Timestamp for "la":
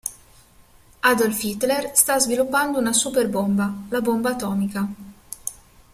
3.89-4.01